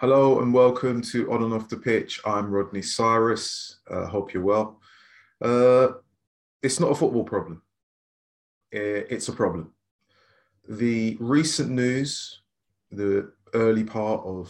Hello 0.00 0.40
and 0.40 0.54
welcome 0.54 1.02
to 1.02 1.30
On 1.30 1.42
and 1.42 1.52
Off 1.52 1.68
the 1.68 1.76
Pitch. 1.76 2.22
I'm 2.24 2.50
Rodney 2.50 2.80
Cyrus. 2.80 3.80
Uh, 3.86 4.06
hope 4.06 4.32
you're 4.32 4.42
well. 4.42 4.80
Uh, 5.42 5.88
it's 6.62 6.80
not 6.80 6.90
a 6.90 6.94
football 6.94 7.22
problem. 7.22 7.60
It's 8.72 9.28
a 9.28 9.32
problem. 9.34 9.74
The 10.66 11.18
recent 11.20 11.68
news, 11.68 12.40
the 12.90 13.30
early 13.52 13.84
part 13.84 14.24
of 14.24 14.46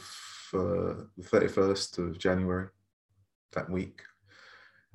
uh, 0.55 1.02
the 1.19 1.25
31st 1.25 1.98
of 1.98 2.17
January, 2.17 2.69
that 3.51 3.69
week, 3.69 4.02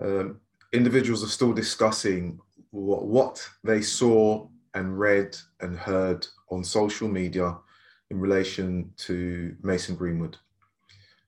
um, 0.01 0.39
individuals 0.71 1.21
are 1.21 1.27
still 1.27 1.51
discussing 1.51 2.39
what, 2.71 3.05
what 3.05 3.45
they 3.65 3.81
saw 3.81 4.47
and 4.73 4.97
read 4.97 5.35
and 5.59 5.77
heard 5.77 6.25
on 6.49 6.63
social 6.63 7.09
media 7.09 7.57
in 8.09 8.21
relation 8.21 8.93
to 8.95 9.53
Mason 9.61 9.97
Greenwood. 9.97 10.37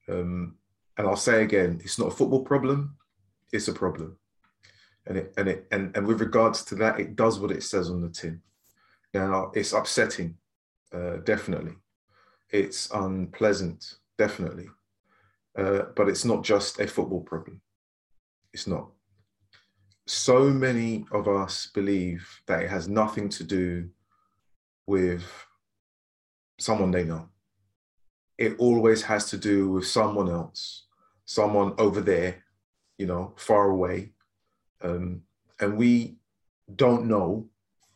Um, 0.10 0.56
and 0.98 1.08
I'll 1.08 1.16
say 1.16 1.44
again, 1.44 1.80
it's 1.84 2.00
not 2.00 2.10
a 2.10 2.16
football 2.16 2.44
problem, 2.44 2.96
it's 3.52 3.68
a 3.68 3.74
problem. 3.74 4.18
And 5.06 5.18
it 5.18 5.34
and 5.38 5.48
it 5.48 5.68
and, 5.72 5.96
and 5.96 6.06
with 6.06 6.20
regards 6.20 6.64
to 6.66 6.76
that, 6.76 7.00
it 7.00 7.16
does 7.16 7.40
what 7.40 7.52
it 7.52 7.64
says 7.64 7.90
on 7.90 8.02
the 8.02 8.10
tin. 8.10 8.42
Now 9.14 9.52
it's 9.54 9.74
upsetting, 9.74 10.36
uh, 10.94 11.18
definitely. 11.18 11.76
It's 12.50 12.90
unpleasant, 12.92 13.96
definitely. 14.18 14.70
Uh, 15.58 15.84
but 15.96 16.08
it's 16.08 16.26
not 16.26 16.44
just 16.44 16.80
a 16.80 16.88
football 16.88 17.22
problem. 17.22 17.62
It's 18.54 18.68
not. 18.68 18.90
So 20.06 20.46
many 20.50 21.06
of 21.12 21.28
us 21.28 21.70
believe 21.74 22.28
that 22.48 22.64
it 22.64 22.70
has 22.70 22.88
nothing 22.88 23.28
to 23.30 23.44
do 23.44 23.90
with 24.86 25.24
someone 26.60 26.92
they 26.92 27.04
know 27.04 27.30
it 28.38 28.56
always 28.60 29.02
has 29.04 29.30
to 29.32 29.38
do 29.38 29.70
with 29.70 29.88
someone 29.88 30.30
else, 30.30 30.84
someone 31.26 31.74
over 31.78 32.02
there, 32.02 32.44
you 32.98 33.06
know, 33.06 33.34
far 33.36 33.70
away. 33.70 34.12
Um, 34.82 35.24
and 35.60 35.78
we 35.78 36.18
don't 36.76 37.06
know 37.06 37.48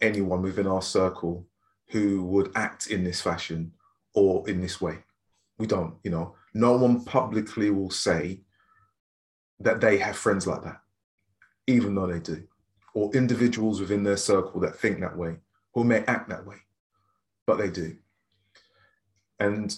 anyone 0.01 0.41
within 0.41 0.67
our 0.67 0.81
circle 0.81 1.45
who 1.87 2.23
would 2.23 2.51
act 2.55 2.87
in 2.87 3.03
this 3.03 3.21
fashion 3.21 3.71
or 4.13 4.47
in 4.49 4.61
this 4.61 4.81
way. 4.81 4.97
We 5.57 5.67
don't, 5.67 5.95
you 6.03 6.11
know, 6.11 6.35
no 6.53 6.75
one 6.77 7.03
publicly 7.05 7.69
will 7.69 7.91
say 7.91 8.41
that 9.59 9.79
they 9.79 9.97
have 9.97 10.17
friends 10.17 10.47
like 10.47 10.63
that, 10.63 10.81
even 11.67 11.93
though 11.93 12.07
they 12.07 12.19
do, 12.19 12.47
or 12.95 13.13
individuals 13.13 13.79
within 13.79 14.03
their 14.03 14.17
circle 14.17 14.59
that 14.61 14.75
think 14.75 14.99
that 15.01 15.15
way 15.15 15.37
or 15.73 15.85
may 15.85 16.03
act 16.05 16.29
that 16.29 16.45
way, 16.45 16.57
but 17.45 17.57
they 17.57 17.69
do. 17.69 17.95
And 19.39 19.75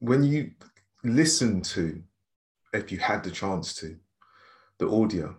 when 0.00 0.24
you 0.24 0.50
listen 1.04 1.60
to, 1.62 2.02
if 2.72 2.92
you 2.92 2.98
had 2.98 3.22
the 3.22 3.30
chance 3.30 3.74
to, 3.76 3.96
the 4.78 4.90
audio, 4.90 5.36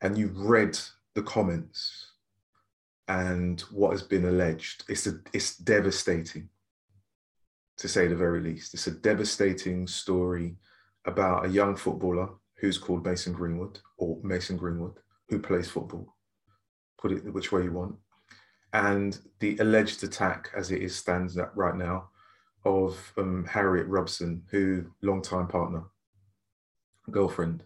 and 0.00 0.18
you've 0.18 0.38
read 0.38 0.78
the 1.14 1.22
comments 1.22 2.12
and 3.08 3.60
what 3.70 3.92
has 3.92 4.02
been 4.02 4.26
alleged, 4.26 4.84
it's 4.88 5.06
a, 5.06 5.14
it's 5.32 5.56
devastating, 5.56 6.48
to 7.78 7.88
say 7.88 8.06
the 8.06 8.16
very 8.16 8.40
least. 8.40 8.74
It's 8.74 8.86
a 8.86 8.92
devastating 8.92 9.86
story 9.86 10.56
about 11.04 11.46
a 11.46 11.48
young 11.48 11.76
footballer 11.76 12.28
who's 12.56 12.78
called 12.78 13.04
Mason 13.04 13.32
Greenwood 13.32 13.80
or 13.98 14.18
Mason 14.22 14.56
Greenwood 14.56 14.94
who 15.28 15.38
plays 15.38 15.68
football. 15.68 16.16
Put 16.98 17.12
it 17.12 17.32
which 17.32 17.50
way 17.50 17.64
you 17.64 17.72
want. 17.72 17.96
And 18.72 19.18
the 19.40 19.56
alleged 19.58 20.04
attack, 20.04 20.50
as 20.56 20.70
it 20.70 20.82
is 20.82 20.94
stands 20.94 21.38
right 21.54 21.76
now, 21.76 22.08
of 22.64 23.12
um, 23.16 23.44
Harriet 23.44 23.86
Robson, 23.88 24.42
who 24.50 24.84
long-time 25.02 25.48
partner, 25.48 25.82
girlfriend. 27.10 27.64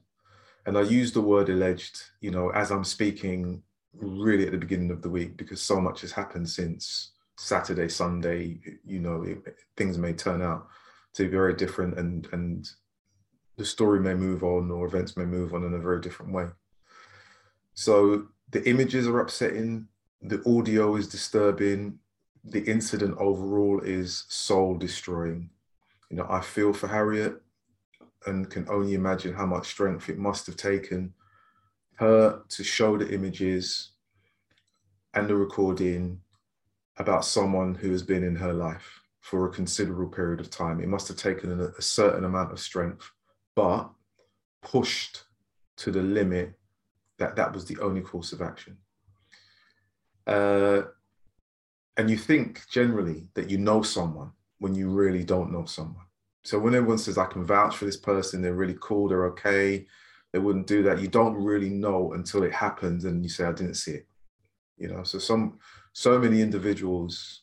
And 0.65 0.77
I 0.77 0.83
use 0.83 1.13
the 1.13 1.21
word 1.21 1.49
alleged, 1.49 2.01
you 2.21 2.31
know, 2.31 2.51
as 2.51 2.71
I'm 2.71 2.85
speaking 2.85 3.63
really 3.95 4.47
at 4.47 4.53
the 4.53 4.59
beginning 4.59 4.91
of 4.91 5.03
the 5.03 5.11
week 5.11 5.37
because 5.37 5.63
so 5.63 5.81
much 5.81 6.01
has 6.01 6.13
happened 6.13 6.49
since 6.49 7.13
Saturday, 7.39 7.89
Sunday, 7.89 8.59
you 8.85 8.99
know, 8.99 9.23
it, 9.23 9.57
things 9.77 9.99
may 9.99 10.13
turn 10.13 10.43
out 10.43 10.69
to 11.15 11.25
be 11.25 11.29
very 11.29 11.55
different 11.55 11.99
and 11.99 12.29
and 12.33 12.69
the 13.57 13.65
story 13.65 14.01
may 14.01 14.15
move 14.15 14.43
on 14.43 14.71
or 14.71 14.87
events 14.87 15.17
may 15.17 15.25
move 15.25 15.55
on 15.55 15.65
in 15.65 15.75
a 15.75 15.79
very 15.79 16.01
different 16.01 16.33
way. 16.33 16.47
So 17.75 18.27
the 18.51 18.67
images 18.69 19.07
are 19.07 19.21
upsetting, 19.21 19.89
the 20.21 20.43
audio 20.47 20.97
is 20.97 21.09
disturbing, 21.09 21.99
the 22.49 22.63
incident 22.63 23.17
overall 23.19 23.81
is 23.81 24.25
soul 24.29 24.77
destroying. 24.77 25.51
You 26.11 26.17
know, 26.17 26.27
I 26.29 26.41
feel 26.41 26.73
for 26.73 26.87
Harriet 26.87 27.43
and 28.27 28.49
can 28.49 28.69
only 28.69 28.95
imagine 28.95 29.35
how 29.35 29.47
much 29.47 29.69
strength 29.69 30.09
it 30.09 30.19
must 30.19 30.47
have 30.47 30.57
taken 30.57 31.13
her 31.97 32.43
to 32.49 32.65
show 32.65 32.97
the 32.97 33.13
images 33.13 33.91
and 35.15 35.29
the 35.29 35.37
recording 35.37 36.21
about 36.99 37.25
someone 37.25 37.75
who 37.75 37.91
has 37.91 38.03
been 38.03 38.23
in 38.23 38.37
her 38.37 38.53
life 38.53 39.01
for 39.21 39.47
a 39.47 39.53
considerable 39.53 40.09
period 40.09 40.41
of 40.41 40.51
time. 40.51 40.81
It 40.81 40.89
must 40.89 41.09
have 41.09 41.17
taken 41.17 41.61
a, 41.61 41.83
certain 41.83 42.25
amount 42.25 42.53
of 42.53 42.61
strength, 42.61 43.11
but 43.55 43.91
pushed 44.63 45.25
to 45.79 45.91
the 45.91 46.03
limit 46.03 46.55
that 47.19 47.35
that 47.37 47.53
was 47.53 47.65
the 47.65 47.79
only 47.81 48.03
course 48.03 48.33
of 48.33 48.41
action. 48.41 48.77
Uh, 50.27 50.83
and 51.97 52.11
you 52.11 52.17
think 52.17 52.63
generally 52.69 53.29
that 53.35 53.51
you 53.51 53.59
know 53.59 53.83
someone 53.83 54.33
when 54.59 54.75
you 54.75 54.91
really 54.91 55.25
don't 55.25 55.53
know 55.53 55.65
someone. 55.65 56.05
So 56.45 56.59
when 56.59 56.75
everyone 56.75 56.99
says, 56.99 57.19
I 57.19 57.27
can 57.27 57.45
vouch 57.45 57.77
for 57.77 57.87
this 57.87 57.97
person, 57.97 58.41
they're 58.41 58.55
really 58.55 58.77
cool, 58.81 59.09
they're 59.09 59.27
okay, 59.27 59.87
they 60.33 60.39
wouldn't 60.39 60.67
do 60.67 60.83
that, 60.85 61.01
you 61.01 61.09
don't 61.09 61.35
really 61.35 61.71
know 61.71 62.13
until 62.13 62.43
it 62.43 62.53
happens 62.53 63.05
and 63.05 63.23
you 63.23 63.29
say, 63.29 63.45
I 63.45 63.53
didn't 63.53 63.75
see 63.75 63.93
it. 63.93 64.07
You 64.79 64.89
know, 64.89 65.03
so 65.03 65.19
some 65.19 65.59
so 65.93 66.19
many 66.19 66.43
individuals 66.43 67.43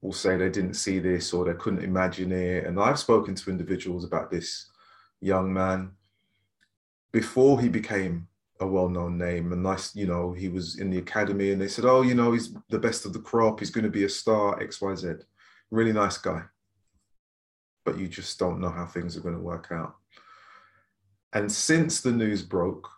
will 0.00 0.12
say 0.12 0.36
they 0.36 0.50
didn't 0.50 0.74
see 0.74 0.98
this 0.98 1.32
or 1.32 1.44
they 1.44 1.54
couldn't 1.54 1.84
imagine 1.84 2.32
it. 2.32 2.66
And 2.66 2.80
I've 2.80 2.98
spoken 2.98 3.36
to 3.36 3.50
individuals 3.50 4.04
about 4.04 4.30
this 4.30 4.68
young 5.20 5.52
man 5.52 5.92
before 7.12 7.60
he 7.60 7.68
became 7.68 8.26
a 8.62 8.66
well-known 8.66 9.18
name 9.18 9.52
and 9.52 9.62
nice 9.62 9.94
you 9.94 10.06
know 10.06 10.32
he 10.32 10.48
was 10.48 10.78
in 10.78 10.90
the 10.90 10.98
academy 10.98 11.52
and 11.52 11.60
they 11.60 11.68
said 11.68 11.84
oh 11.84 12.02
you 12.02 12.14
know 12.14 12.32
he's 12.32 12.54
the 12.70 12.78
best 12.78 13.04
of 13.04 13.12
the 13.12 13.18
crop 13.18 13.60
he's 13.60 13.70
going 13.70 13.84
to 13.84 13.90
be 13.90 14.04
a 14.04 14.08
star 14.08 14.58
xyz 14.60 15.22
really 15.70 15.92
nice 15.92 16.18
guy. 16.18 16.42
But 17.84 17.98
you 17.98 18.06
just 18.06 18.38
don't 18.38 18.60
know 18.60 18.68
how 18.68 18.86
things 18.86 19.16
are 19.16 19.22
going 19.22 19.34
to 19.34 19.40
work 19.40 19.68
out. 19.72 19.96
And 21.32 21.50
since 21.50 22.00
the 22.00 22.12
news 22.12 22.42
broke 22.42 22.88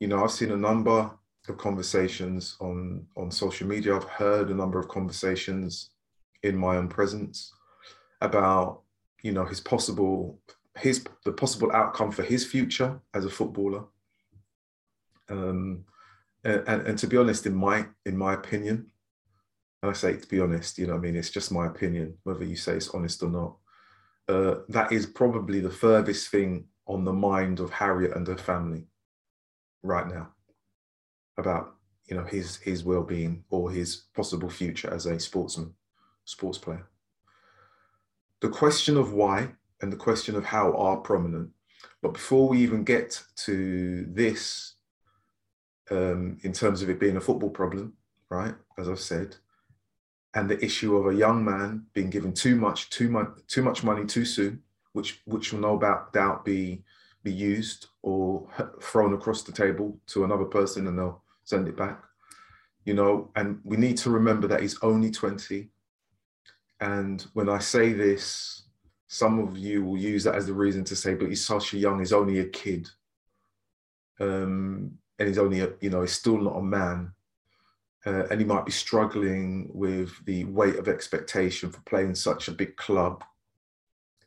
you 0.00 0.08
know 0.08 0.24
i've 0.24 0.32
seen 0.32 0.50
a 0.50 0.56
number 0.56 1.10
of 1.48 1.58
conversations 1.58 2.56
on 2.60 3.06
on 3.16 3.30
social 3.30 3.66
media. 3.66 3.96
I've 3.96 4.04
heard 4.04 4.50
a 4.50 4.54
number 4.54 4.78
of 4.78 4.88
conversations 4.88 5.90
in 6.42 6.56
my 6.56 6.76
own 6.76 6.88
presence 6.88 7.52
about 8.20 8.82
you 9.22 9.32
know 9.32 9.44
his 9.44 9.60
possible 9.60 10.38
his 10.78 11.04
the 11.24 11.32
possible 11.32 11.70
outcome 11.72 12.10
for 12.10 12.22
his 12.22 12.46
future 12.46 13.00
as 13.14 13.24
a 13.24 13.30
footballer. 13.30 13.84
Um, 15.28 15.84
and, 16.44 16.62
and, 16.66 16.86
and, 16.88 16.98
to 16.98 17.06
be 17.06 17.16
honest, 17.16 17.46
in 17.46 17.54
my 17.54 17.86
in 18.04 18.16
my 18.16 18.34
opinion, 18.34 18.90
and 19.82 19.90
I 19.90 19.94
say 19.94 20.16
to 20.16 20.26
be 20.26 20.40
honest, 20.40 20.78
you 20.78 20.86
know, 20.86 20.94
I 20.94 20.98
mean, 20.98 21.16
it's 21.16 21.30
just 21.30 21.52
my 21.52 21.66
opinion, 21.66 22.14
whether 22.24 22.44
you 22.44 22.56
say 22.56 22.74
it's 22.74 22.90
honest 22.90 23.22
or 23.22 23.30
not. 23.30 23.56
Uh, 24.28 24.60
that 24.68 24.92
is 24.92 25.06
probably 25.06 25.60
the 25.60 25.70
furthest 25.70 26.30
thing 26.30 26.66
on 26.86 27.04
the 27.04 27.12
mind 27.12 27.60
of 27.60 27.70
Harriet 27.70 28.16
and 28.16 28.26
her 28.26 28.36
family 28.36 28.86
right 29.82 30.06
now 30.08 30.28
about 31.38 31.74
you 32.06 32.16
know 32.16 32.24
his 32.24 32.56
his 32.56 32.84
well-being 32.84 33.44
or 33.50 33.70
his 33.70 34.04
possible 34.14 34.50
future 34.50 34.92
as 34.92 35.06
a 35.06 35.18
sportsman, 35.18 35.74
sports 36.24 36.58
player. 36.58 36.86
The 38.40 38.48
question 38.48 38.96
of 38.96 39.12
why 39.12 39.52
and 39.82 39.92
the 39.92 39.96
question 39.96 40.36
of 40.36 40.44
how 40.44 40.72
are 40.74 40.96
prominent. 40.96 41.50
But 42.00 42.14
before 42.14 42.48
we 42.48 42.58
even 42.58 42.84
get 42.84 43.22
to 43.44 44.06
this, 44.08 44.74
um, 45.90 46.38
in 46.42 46.52
terms 46.52 46.80
of 46.80 46.88
it 46.88 47.00
being 47.00 47.16
a 47.16 47.20
football 47.20 47.50
problem, 47.50 47.94
right, 48.28 48.54
as 48.78 48.88
I've 48.88 49.00
said, 49.00 49.36
and 50.34 50.48
the 50.48 50.64
issue 50.64 50.96
of 50.96 51.12
a 51.12 51.16
young 51.16 51.44
man 51.44 51.86
being 51.92 52.08
given 52.08 52.32
too 52.32 52.56
much, 52.56 52.88
too 52.90 53.10
much, 53.10 53.28
too 53.48 53.62
much 53.62 53.84
money 53.84 54.06
too 54.06 54.24
soon, 54.24 54.62
which 54.92 55.20
which 55.26 55.52
will 55.52 55.60
no 55.60 55.78
doubt 56.12 56.44
be 56.44 56.82
be 57.22 57.32
used 57.32 57.88
or 58.02 58.48
thrown 58.80 59.14
across 59.14 59.42
the 59.42 59.52
table 59.52 59.96
to 60.06 60.24
another 60.24 60.44
person 60.44 60.86
and 60.86 60.98
they'll 60.98 61.22
send 61.44 61.68
it 61.68 61.76
back. 61.76 62.02
You 62.84 62.94
know, 62.94 63.30
and 63.36 63.60
we 63.62 63.76
need 63.76 63.96
to 63.98 64.10
remember 64.10 64.48
that 64.48 64.60
he's 64.60 64.82
only 64.82 65.10
20. 65.10 65.68
And 66.80 67.24
when 67.32 67.48
I 67.48 67.60
say 67.60 67.92
this, 67.92 68.64
some 69.12 69.38
of 69.38 69.58
you 69.58 69.84
will 69.84 69.98
use 69.98 70.24
that 70.24 70.36
as 70.36 70.46
the 70.46 70.54
reason 70.54 70.84
to 70.84 70.96
say, 70.96 71.12
but 71.14 71.28
he's 71.28 71.44
such 71.44 71.74
a 71.74 71.76
young, 71.76 71.98
he's 71.98 72.14
only 72.14 72.38
a 72.38 72.46
kid. 72.46 72.88
Um, 74.18 74.98
and 75.18 75.28
he's 75.28 75.36
only 75.36 75.60
a, 75.60 75.68
you 75.82 75.90
know, 75.90 76.00
he's 76.00 76.12
still 76.14 76.38
not 76.38 76.56
a 76.56 76.62
man. 76.62 77.12
uh, 78.06 78.26
and 78.30 78.40
he 78.40 78.46
might 78.46 78.64
be 78.64 78.72
struggling 78.72 79.70
with 79.72 80.12
the 80.24 80.44
weight 80.44 80.76
of 80.76 80.88
expectation 80.88 81.70
for 81.70 81.80
playing 81.82 82.14
such 82.14 82.48
a 82.48 82.52
big 82.52 82.76
club. 82.76 83.22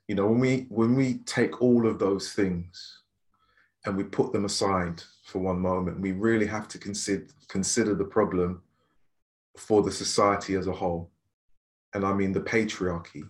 You 0.08 0.16
know, 0.16 0.28
when 0.28 0.40
we 0.40 0.66
when 0.70 0.96
we 0.96 1.16
take 1.26 1.62
all 1.62 1.88
of 1.88 2.00
those 2.00 2.32
things 2.34 3.02
and 3.86 3.98
we 3.98 4.04
put 4.04 4.32
them 4.32 4.46
aside 4.46 5.02
for 5.26 5.40
one 5.40 5.60
moment, 5.60 6.00
we 6.00 6.12
really 6.12 6.46
have 6.46 6.68
to 6.70 6.78
consider 6.78 7.26
consider 7.48 7.96
the 7.96 8.06
problem 8.06 8.62
for 9.58 9.82
the 9.82 9.92
society 9.92 10.56
as 10.56 10.68
a 10.68 10.72
whole. 10.72 11.12
And 11.94 12.06
I 12.06 12.14
mean 12.14 12.34
the 12.34 12.42
patriarchy 12.42 13.30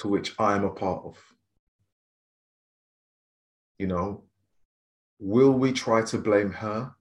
to 0.00 0.08
which 0.08 0.34
I 0.38 0.54
am 0.54 0.64
a 0.64 0.70
part 0.70 1.04
of. 1.04 1.18
You 3.78 3.86
know, 3.86 4.24
will 5.18 5.52
we 5.52 5.72
try 5.72 6.02
to 6.02 6.18
blame 6.18 6.52
her 6.52 6.94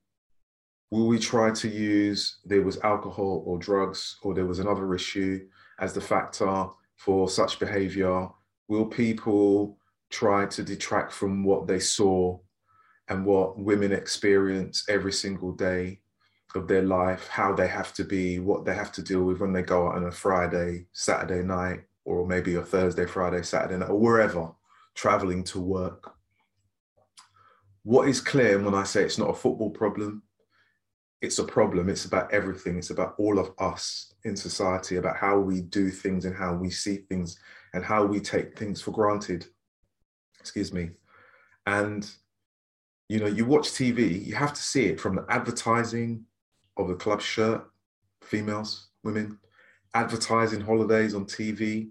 Will 0.91 1.07
we 1.07 1.19
try 1.19 1.51
to 1.51 1.69
use 1.69 2.39
there 2.45 2.63
was 2.63 2.79
alcohol 2.79 3.43
or 3.45 3.59
drugs 3.59 4.17
or 4.23 4.33
there 4.33 4.47
was 4.47 4.59
another 4.59 4.95
issue 4.95 5.47
as 5.79 5.93
the 5.93 6.01
factor 6.01 6.67
for 6.95 7.29
such 7.29 7.59
behavior? 7.59 8.27
Will 8.67 8.85
people 8.85 9.77
try 10.09 10.47
to 10.47 10.63
detract 10.63 11.13
from 11.13 11.43
what 11.43 11.67
they 11.67 11.79
saw 11.79 12.39
and 13.07 13.23
what 13.23 13.59
women 13.59 13.91
experience 13.91 14.85
every 14.89 15.11
single 15.11 15.51
day 15.51 16.01
of 16.55 16.67
their 16.67 16.81
life, 16.81 17.27
how 17.27 17.53
they 17.53 17.67
have 17.67 17.93
to 17.93 18.03
be, 18.03 18.39
what 18.39 18.65
they 18.65 18.73
have 18.73 18.91
to 18.93 19.03
deal 19.03 19.23
with 19.23 19.39
when 19.39 19.53
they 19.53 19.61
go 19.61 19.87
out 19.87 19.95
on 19.95 20.05
a 20.05 20.11
Friday, 20.11 20.87
Saturday 20.93 21.43
night, 21.43 21.81
or 22.09 22.27
maybe 22.27 22.55
a 22.55 22.61
Thursday, 22.61 23.05
Friday, 23.05 23.43
Saturday 23.43 23.77
night, 23.77 23.89
or 23.89 23.99
wherever, 23.99 24.51
traveling 24.95 25.43
to 25.45 25.59
work? 25.59 26.13
What 27.83 28.09
is 28.09 28.21
clear 28.21 28.59
when 28.59 28.73
I 28.73 28.83
say 28.83 29.03
it's 29.03 29.17
not 29.17 29.29
a 29.29 29.33
football 29.33 29.69
problem 29.69 30.23
it's 31.21 31.39
a 31.39 31.43
problem. 31.43 31.89
It's 31.89 32.05
about 32.05 32.31
everything. 32.31 32.77
It's 32.77 32.91
about 32.91 33.15
all 33.17 33.39
of 33.39 33.51
us 33.59 34.13
in 34.23 34.35
society, 34.35 34.95
about 34.95 35.17
how 35.17 35.37
we 35.39 35.61
do 35.61 35.89
things 35.89 36.25
and 36.25 36.35
how 36.35 36.53
we 36.53 36.69
see 36.69 36.97
things 36.97 37.37
and 37.73 37.83
how 37.83 38.05
we 38.05 38.19
take 38.19 38.57
things 38.57 38.81
for 38.81 38.91
granted. 38.91 39.45
Excuse 40.39 40.71
me. 40.71 40.91
And, 41.65 42.09
you 43.09 43.19
know, 43.19 43.27
you 43.27 43.45
watch 43.45 43.69
TV, 43.69 44.25
you 44.25 44.35
have 44.35 44.53
to 44.53 44.61
see 44.61 44.85
it 44.85 44.99
from 44.99 45.15
the 45.15 45.25
advertising 45.29 46.23
of 46.77 46.87
the 46.87 46.95
club 46.95 47.21
shirt, 47.21 47.69
females, 48.23 48.87
women, 49.03 49.39
advertising 49.93 50.61
holidays 50.61 51.13
on 51.13 51.25
TV, 51.25 51.89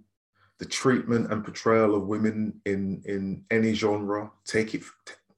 the 0.58 0.64
treatment 0.64 1.32
and 1.32 1.44
portrayal 1.44 1.94
of 1.94 2.08
women 2.08 2.60
in, 2.66 3.02
in 3.04 3.44
any 3.50 3.74
genre, 3.74 4.30
take 4.44 4.74
it, 4.74 4.82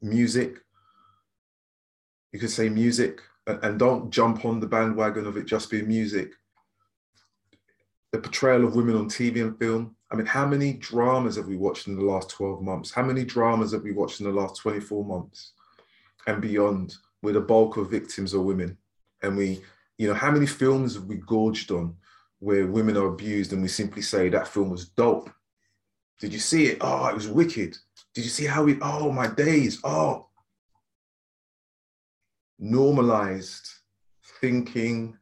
music. 0.01 0.59
You 2.33 2.41
could 2.41 2.51
say 2.51 2.69
music, 2.69 3.21
and 3.47 3.79
don't 3.79 4.11
jump 4.11 4.45
on 4.45 4.61
the 4.61 4.67
bandwagon 4.67 5.27
of 5.27 5.37
it 5.37 5.47
just 5.47 5.71
being 5.71 5.89
music. 5.89 6.33
The 8.13 8.19
portrayal 8.19 8.65
of 8.65 8.75
women 8.75 8.97
on 8.97 9.09
TV 9.09 9.43
and 9.43 9.59
film. 9.59 9.95
I 10.11 10.17
mean, 10.17 10.27
how 10.27 10.47
many 10.47 10.73
dramas 10.75 11.37
have 11.37 11.47
we 11.47 11.57
watched 11.57 11.87
in 11.87 11.97
the 11.97 12.03
last 12.03 12.31
12 12.31 12.63
months? 12.63 12.91
How 12.91 13.03
many 13.03 13.25
dramas 13.25 13.73
have 13.73 13.83
we 13.83 13.93
watched 13.93 14.21
in 14.21 14.27
the 14.27 14.33
last 14.33 14.61
24 14.61 15.05
months 15.05 15.53
and 16.27 16.41
beyond, 16.43 16.97
where 17.21 17.35
the 17.35 17.41
bulk 17.41 17.77
of 17.77 17.91
victims 17.91 18.35
are 18.35 18.41
women? 18.41 18.77
And 19.23 19.37
we, 19.37 19.61
you 19.99 20.09
know, 20.09 20.15
how 20.15 20.31
many 20.31 20.47
films 20.47 20.95
have 20.95 21.05
we 21.05 21.17
gorged 21.17 21.71
on 21.71 21.95
where 22.41 22.67
women 22.67 22.97
are 22.97 23.07
abused 23.07 23.53
and 23.53 23.63
we 23.63 23.69
simply 23.69 24.03
say 24.03 24.29
that 24.29 24.49
film 24.49 24.71
was 24.71 24.89
dope? 24.89 25.31
Did 26.19 26.33
you 26.33 26.39
see 26.39 26.67
it? 26.67 26.79
Oh, 26.81 27.07
it 27.07 27.15
was 27.15 27.29
wicked. 27.29 27.77
Did 28.15 28.25
you 28.25 28.31
see 28.31 28.45
how 28.45 28.65
we, 28.65 28.79
oh, 28.83 29.13
my 29.13 29.29
days, 29.29 29.79
oh, 29.85 30.27
normalized 32.59 33.69
thinking, 34.41 35.17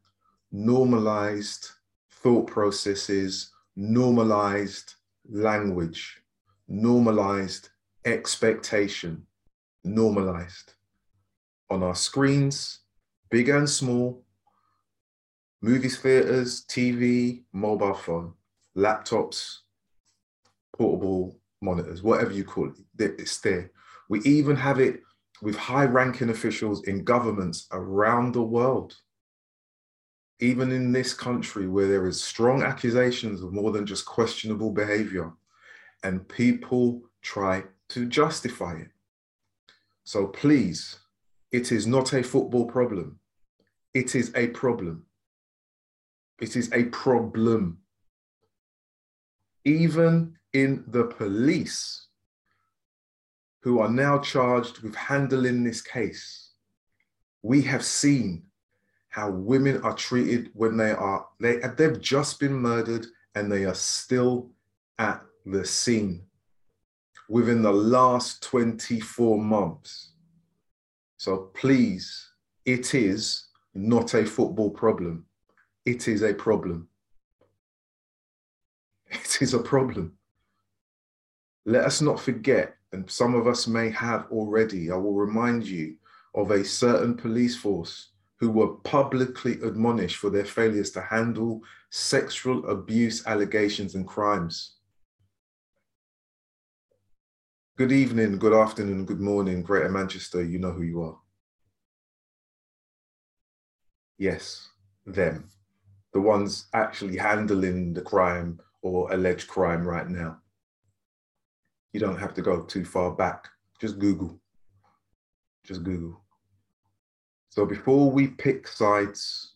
normalized 0.50 1.70
thought 2.10 2.46
processes, 2.48 3.50
normalized 3.76 4.94
language, 5.30 6.20
normalized 6.66 7.68
expectation, 8.04 9.26
normalized 9.84 10.74
on 11.70 11.82
our 11.82 11.94
screens, 11.94 12.80
big 13.30 13.48
and 13.48 13.68
small, 13.68 14.24
movie 15.60 15.88
theaters, 15.88 16.64
TV, 16.66 17.42
mobile 17.52 17.94
phone, 17.94 18.34
laptops, 18.76 19.58
portable 20.76 21.38
monitors, 21.60 22.02
whatever 22.02 22.32
you 22.32 22.44
call 22.44 22.68
it, 22.68 23.14
it's 23.18 23.38
there. 23.40 23.70
We 24.08 24.20
even 24.20 24.56
have 24.56 24.80
it 24.80 25.02
with 25.42 25.56
high 25.56 25.84
ranking 25.84 26.30
officials 26.30 26.86
in 26.86 27.04
governments 27.04 27.66
around 27.72 28.32
the 28.32 28.42
world. 28.42 28.96
Even 30.40 30.70
in 30.70 30.92
this 30.92 31.14
country 31.14 31.66
where 31.66 31.88
there 31.88 32.06
is 32.06 32.22
strong 32.22 32.62
accusations 32.62 33.42
of 33.42 33.52
more 33.52 33.72
than 33.72 33.86
just 33.86 34.06
questionable 34.06 34.70
behavior, 34.70 35.32
and 36.04 36.28
people 36.28 37.02
try 37.22 37.64
to 37.88 38.06
justify 38.06 38.74
it. 38.74 38.90
So 40.04 40.28
please, 40.28 41.00
it 41.50 41.72
is 41.72 41.86
not 41.86 42.12
a 42.12 42.22
football 42.22 42.66
problem. 42.66 43.18
It 43.94 44.14
is 44.14 44.32
a 44.36 44.48
problem. 44.48 45.06
It 46.40 46.56
is 46.56 46.72
a 46.72 46.84
problem. 46.84 47.78
Even 49.64 50.36
in 50.52 50.84
the 50.88 51.04
police, 51.04 52.08
who 53.62 53.80
are 53.80 53.90
now 53.90 54.18
charged 54.18 54.80
with 54.80 54.94
handling 54.94 55.64
this 55.64 55.82
case, 55.82 56.52
we 57.42 57.62
have 57.62 57.84
seen 57.84 58.44
how 59.10 59.30
women 59.30 59.80
are 59.82 59.94
treated 59.94 60.50
when 60.54 60.76
they 60.76 60.92
are 60.92 61.26
they 61.40 61.58
they've 61.76 62.00
just 62.00 62.40
been 62.40 62.54
murdered 62.54 63.06
and 63.34 63.50
they 63.50 63.64
are 63.64 63.74
still 63.74 64.50
at 64.98 65.22
the 65.44 65.64
scene 65.64 66.22
within 67.28 67.62
the 67.62 67.72
last 67.72 68.42
24 68.42 69.38
months. 69.38 70.12
So 71.18 71.50
please, 71.54 72.32
it 72.64 72.94
is 72.94 73.48
not 73.74 74.14
a 74.14 74.24
football 74.24 74.70
problem. 74.70 75.26
It 75.88 76.06
is 76.06 76.20
a 76.20 76.34
problem. 76.34 76.88
It 79.06 79.38
is 79.40 79.54
a 79.54 79.58
problem. 79.58 80.18
Let 81.64 81.84
us 81.84 82.02
not 82.02 82.20
forget 82.20 82.76
and 82.92 83.10
some 83.10 83.34
of 83.34 83.46
us 83.46 83.66
may 83.66 83.88
have 83.90 84.26
already, 84.30 84.90
I 84.90 84.96
will 84.96 85.14
remind 85.14 85.66
you 85.66 85.96
of 86.34 86.50
a 86.50 86.62
certain 86.62 87.16
police 87.16 87.56
force 87.56 88.10
who 88.36 88.50
were 88.50 88.74
publicly 88.84 89.52
admonished 89.62 90.16
for 90.16 90.28
their 90.28 90.44
failures 90.44 90.90
to 90.90 91.00
handle 91.00 91.62
sexual 91.88 92.68
abuse 92.68 93.26
allegations 93.26 93.94
and 93.94 94.06
crimes. 94.06 94.76
Good 97.78 97.92
evening, 97.92 98.38
good 98.38 98.52
afternoon, 98.54 99.06
good 99.06 99.20
morning, 99.20 99.62
Greater 99.62 99.88
Manchester, 99.88 100.44
you 100.44 100.58
know 100.58 100.72
who 100.72 100.82
you 100.82 101.02
are. 101.02 101.18
Yes, 104.18 104.68
them, 105.06 105.48
the 106.12 106.20
ones 106.20 106.66
actually 106.74 107.16
handling 107.16 107.92
the 107.92 108.02
crime 108.02 108.60
or 108.82 109.12
alleged 109.12 109.48
crime 109.48 109.86
right 109.86 110.08
now. 110.08 110.38
You 111.92 112.00
don't 112.00 112.18
have 112.18 112.34
to 112.34 112.42
go 112.42 112.62
too 112.62 112.84
far 112.84 113.10
back. 113.10 113.48
Just 113.80 113.98
Google. 113.98 114.40
Just 115.64 115.84
Google. 115.84 116.20
So 117.50 117.66
before 117.66 118.10
we 118.10 118.28
pick 118.28 118.68
sides 118.68 119.54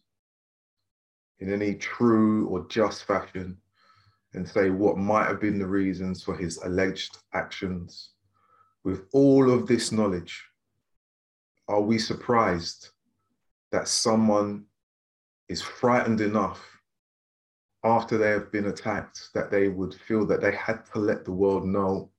in 1.41 1.53
any 1.53 1.75
true 1.75 2.47
or 2.49 2.67
just 2.69 3.05
fashion 3.05 3.57
and 4.35 4.49
say 4.49 4.71
what 4.71 4.97
might 4.97 5.27
have 5.27 5.41
been 5.41 5.59
the 5.59 5.67
reasons 5.67 6.23
for 6.23 6.37
his 6.37 6.59
alleged 6.59 7.19
actions, 7.35 8.11
with 8.85 9.07
all 9.13 9.51
of 9.51 9.67
this 9.67 9.93
knowledge, 9.93 10.43
are 11.69 11.81
we 11.81 11.99
surprised 11.99 12.89
that 13.71 13.89
someone 13.89 14.65
is 15.53 15.63
frightened 15.63 16.23
enough 16.23 16.81
after 17.85 18.17
they 18.17 18.31
have 18.31 18.51
been 18.51 18.67
attacked 18.67 19.29
that 19.35 19.51
they 19.51 19.69
would 19.69 19.95
feel 19.95 20.25
that 20.27 20.41
they 20.41 20.55
had 20.55 20.85
to 20.87 20.99
let 20.99 21.25
the 21.25 21.33
world 21.33 21.67
know 21.67 22.11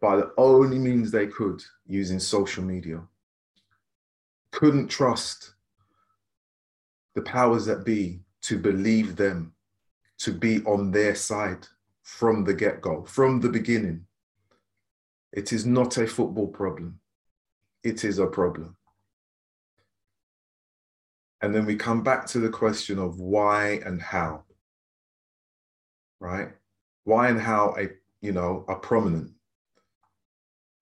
by 0.00 0.14
the 0.16 0.30
only 0.36 0.78
means 0.78 1.10
they 1.10 1.26
could 1.26 1.62
using 1.86 2.20
social 2.20 2.62
media. 2.62 3.00
Couldn't 4.52 4.88
trust 4.88 5.54
the 7.14 7.22
powers 7.22 7.64
that 7.66 7.84
be 7.84 8.20
to 8.42 8.58
believe 8.58 9.16
them, 9.16 9.54
to 10.18 10.32
be 10.32 10.62
on 10.64 10.90
their 10.90 11.14
side 11.14 11.66
from 12.02 12.44
the 12.44 12.54
get 12.54 12.80
go, 12.80 13.04
from 13.04 13.40
the 13.40 13.48
beginning. 13.48 14.04
It 15.32 15.52
is 15.52 15.64
not 15.66 15.96
a 15.96 16.06
football 16.06 16.48
problem, 16.48 17.00
it 17.82 18.04
is 18.04 18.18
a 18.18 18.26
problem. 18.26 18.77
And 21.40 21.54
then 21.54 21.66
we 21.66 21.76
come 21.76 22.02
back 22.02 22.26
to 22.28 22.40
the 22.40 22.48
question 22.48 22.98
of 22.98 23.20
why 23.20 23.80
and 23.84 24.02
how, 24.02 24.44
right? 26.20 26.48
Why 27.04 27.28
and 27.28 27.40
how 27.40 27.74
a 27.78 27.88
you 28.20 28.32
know 28.32 28.64
are 28.68 28.78
prominent 28.78 29.30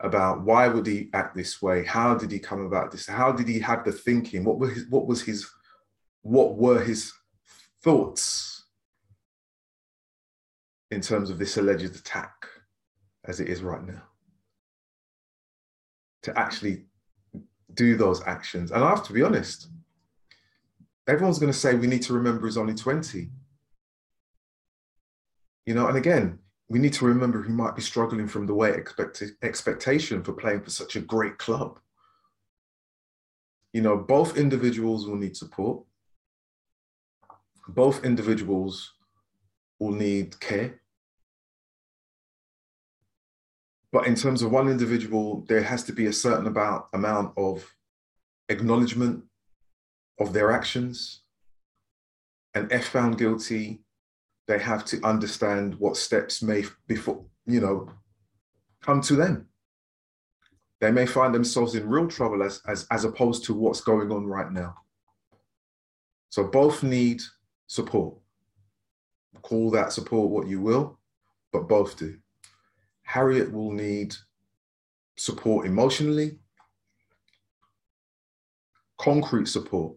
about 0.00 0.42
why 0.42 0.68
would 0.68 0.86
he 0.86 1.10
act 1.12 1.36
this 1.36 1.60
way? 1.60 1.84
How 1.84 2.14
did 2.14 2.30
he 2.30 2.38
come 2.38 2.64
about 2.64 2.90
this? 2.90 3.06
How 3.06 3.32
did 3.32 3.48
he 3.48 3.58
have 3.60 3.84
the 3.84 3.92
thinking? 3.92 4.44
What 4.44 4.58
was 4.58 4.72
his, 4.72 4.88
what 4.88 5.06
was 5.06 5.22
his 5.22 5.46
what 6.22 6.56
were 6.56 6.82
his 6.82 7.12
thoughts 7.82 8.64
in 10.90 11.00
terms 11.00 11.30
of 11.30 11.38
this 11.38 11.56
alleged 11.56 11.94
attack 11.94 12.32
as 13.26 13.40
it 13.40 13.48
is 13.48 13.62
right 13.62 13.84
now. 13.84 14.02
To 16.22 16.38
actually 16.38 16.84
do 17.74 17.96
those 17.96 18.22
actions. 18.24 18.70
And 18.70 18.82
I 18.82 18.88
have 18.88 19.04
to 19.06 19.12
be 19.12 19.22
honest, 19.22 19.68
everyone's 21.08 21.38
going 21.38 21.52
to 21.52 21.58
say 21.58 21.74
we 21.74 21.86
need 21.86 22.02
to 22.02 22.12
remember 22.12 22.46
he's 22.46 22.56
only 22.56 22.74
20. 22.74 23.30
You 25.66 25.74
know, 25.74 25.88
and 25.88 25.96
again, 25.96 26.38
we 26.68 26.78
need 26.78 26.92
to 26.94 27.04
remember 27.04 27.42
he 27.42 27.52
might 27.52 27.76
be 27.76 27.82
struggling 27.82 28.26
from 28.26 28.46
the 28.46 28.54
way 28.54 28.70
expect- 28.70 29.22
expectation 29.42 30.22
for 30.22 30.32
playing 30.32 30.62
for 30.62 30.70
such 30.70 30.96
a 30.96 31.00
great 31.00 31.38
club. 31.38 31.78
You 33.72 33.82
know, 33.82 33.96
both 33.96 34.36
individuals 34.36 35.06
will 35.06 35.16
need 35.16 35.36
support. 35.36 35.84
Both 37.68 38.04
individuals 38.04 38.92
will 39.78 39.92
need 39.92 40.38
care. 40.40 40.80
But 43.92 44.06
in 44.06 44.14
terms 44.14 44.42
of 44.42 44.50
one 44.50 44.68
individual, 44.68 45.44
there 45.48 45.62
has 45.62 45.82
to 45.84 45.92
be 45.92 46.06
a 46.06 46.12
certain 46.12 46.46
about, 46.46 46.88
amount 46.92 47.32
of 47.36 47.74
acknowledgement 48.48 49.24
of 50.18 50.32
their 50.32 50.52
actions. 50.52 51.22
And 52.54 52.70
if 52.72 52.88
found 52.88 53.18
guilty, 53.18 53.80
they 54.46 54.58
have 54.58 54.84
to 54.86 55.02
understand 55.02 55.74
what 55.76 55.96
steps 55.96 56.42
may 56.42 56.64
before 56.86 57.24
you 57.46 57.60
know 57.60 57.90
come 58.80 59.00
to 59.02 59.16
them. 59.16 59.48
They 60.80 60.90
may 60.90 61.06
find 61.06 61.34
themselves 61.34 61.74
in 61.74 61.88
real 61.88 62.06
trouble 62.08 62.42
as, 62.42 62.60
as 62.66 62.86
as 62.90 63.04
opposed 63.04 63.44
to 63.44 63.54
what's 63.54 63.80
going 63.80 64.10
on 64.12 64.26
right 64.26 64.50
now. 64.50 64.76
So 66.28 66.44
both 66.44 66.82
need 66.82 67.20
support. 67.66 68.14
Call 69.42 69.70
that 69.72 69.92
support 69.92 70.30
what 70.30 70.48
you 70.48 70.60
will 70.60 70.98
but 71.56 71.68
both 71.68 71.96
do. 71.96 72.18
Harriet 73.02 73.50
will 73.50 73.72
need 73.72 74.14
support 75.16 75.66
emotionally. 75.66 76.38
Concrete 78.98 79.48
support 79.48 79.96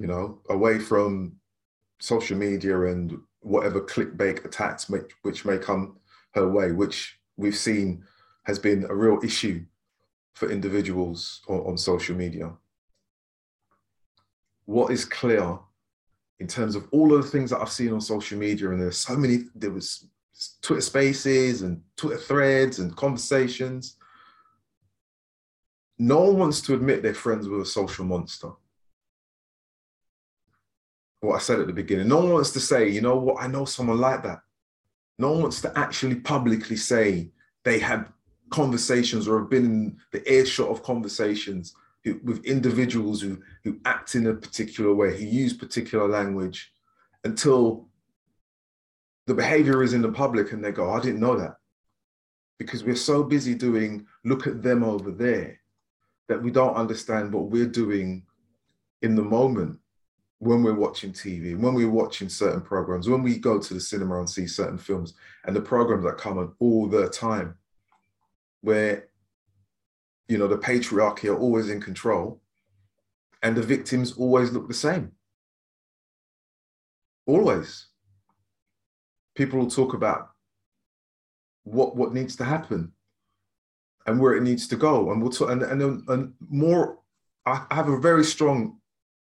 you 0.00 0.06
know 0.06 0.40
away 0.48 0.78
from 0.78 1.36
social 2.00 2.36
media 2.36 2.86
and 2.86 3.16
whatever 3.40 3.80
clickbait 3.82 4.44
attacks 4.44 4.88
may, 4.88 5.00
which 5.22 5.44
may 5.44 5.58
come 5.58 5.98
her 6.34 6.48
way, 6.48 6.72
which 6.72 7.18
we've 7.36 7.56
seen 7.56 8.02
has 8.44 8.58
been 8.58 8.84
a 8.88 8.94
real 8.94 9.20
issue 9.22 9.62
for 10.32 10.50
individuals 10.50 11.42
on, 11.48 11.58
on 11.60 11.78
social 11.78 12.16
media. 12.16 12.50
What 14.64 14.90
is 14.90 15.04
clear 15.04 15.58
in 16.38 16.46
terms 16.46 16.74
of 16.74 16.88
all 16.92 17.14
of 17.14 17.22
the 17.22 17.28
things 17.30 17.50
that 17.50 17.60
I've 17.60 17.70
seen 17.70 17.92
on 17.92 18.00
social 18.00 18.38
media, 18.38 18.70
and 18.70 18.80
there's 18.80 18.96
so 18.96 19.16
many, 19.16 19.40
there 19.54 19.70
was 19.70 20.06
Twitter 20.62 20.80
spaces 20.80 21.60
and 21.60 21.82
Twitter 21.96 22.16
threads 22.16 22.78
and 22.78 22.96
conversations. 22.96 23.96
No 25.98 26.20
one 26.20 26.38
wants 26.38 26.62
to 26.62 26.74
admit 26.74 27.02
they're 27.02 27.12
friends 27.12 27.46
with 27.46 27.60
a 27.60 27.66
social 27.66 28.06
monster 28.06 28.50
what 31.20 31.36
I 31.36 31.38
said 31.38 31.60
at 31.60 31.66
the 31.66 31.72
beginning. 31.72 32.08
No 32.08 32.18
one 32.18 32.30
wants 32.30 32.50
to 32.52 32.60
say, 32.60 32.88
you 32.88 33.00
know 33.00 33.16
what, 33.16 33.42
I 33.42 33.46
know 33.46 33.64
someone 33.64 33.98
like 33.98 34.22
that. 34.22 34.40
No 35.18 35.32
one 35.32 35.42
wants 35.42 35.60
to 35.62 35.78
actually 35.78 36.16
publicly 36.16 36.76
say 36.76 37.30
they 37.64 37.78
had 37.78 38.06
conversations 38.48 39.28
or 39.28 39.38
have 39.38 39.50
been 39.50 39.64
in 39.64 39.98
the 40.12 40.32
earshot 40.32 40.68
of 40.68 40.82
conversations 40.82 41.74
with 42.24 42.44
individuals 42.46 43.20
who, 43.20 43.38
who 43.62 43.78
act 43.84 44.14
in 44.14 44.26
a 44.26 44.34
particular 44.34 44.94
way, 44.94 45.16
who 45.16 45.26
use 45.26 45.52
particular 45.52 46.08
language 46.08 46.72
until 47.24 47.86
the 49.26 49.34
behavior 49.34 49.82
is 49.82 49.92
in 49.92 50.00
the 50.00 50.10
public 50.10 50.52
and 50.52 50.64
they 50.64 50.72
go, 50.72 50.90
I 50.90 51.00
didn't 51.00 51.20
know 51.20 51.36
that. 51.36 51.56
Because 52.58 52.82
we're 52.82 52.96
so 52.96 53.22
busy 53.22 53.54
doing, 53.54 54.06
look 54.24 54.46
at 54.46 54.62
them 54.62 54.82
over 54.82 55.10
there, 55.10 55.60
that 56.28 56.42
we 56.42 56.50
don't 56.50 56.74
understand 56.74 57.32
what 57.32 57.50
we're 57.50 57.66
doing 57.66 58.22
in 59.02 59.14
the 59.14 59.22
moment 59.22 59.79
when 60.40 60.62
we're 60.62 60.74
watching 60.74 61.12
TV, 61.12 61.56
when 61.56 61.74
we're 61.74 61.88
watching 61.88 62.30
certain 62.30 62.62
programs, 62.62 63.08
when 63.08 63.22
we 63.22 63.38
go 63.38 63.60
to 63.60 63.74
the 63.74 63.80
cinema 63.80 64.18
and 64.18 64.28
see 64.28 64.46
certain 64.46 64.78
films, 64.78 65.12
and 65.44 65.54
the 65.54 65.60
programs 65.60 66.02
that 66.04 66.16
come 66.16 66.38
on 66.38 66.52
all 66.58 66.88
the 66.88 67.08
time, 67.10 67.54
where 68.62 69.08
you 70.28 70.38
know 70.38 70.48
the 70.48 70.56
patriarchy 70.56 71.28
are 71.28 71.38
always 71.38 71.68
in 71.68 71.80
control, 71.80 72.40
and 73.42 73.54
the 73.54 73.62
victims 73.62 74.12
always 74.12 74.50
look 74.50 74.66
the 74.66 74.74
same. 74.74 75.12
Always. 77.26 77.88
People 79.34 79.58
will 79.58 79.70
talk 79.70 79.92
about 79.92 80.30
what 81.64 81.96
what 81.96 82.14
needs 82.14 82.34
to 82.36 82.44
happen 82.44 82.92
and 84.06 84.18
where 84.18 84.34
it 84.34 84.42
needs 84.42 84.66
to 84.68 84.76
go, 84.76 85.12
and 85.12 85.20
we'll 85.20 85.30
talk, 85.30 85.50
and 85.50 85.62
and, 85.62 86.08
and 86.08 86.32
more. 86.48 86.98
I 87.44 87.66
have 87.70 87.88
a 87.88 87.98
very 87.98 88.24
strong 88.24 88.79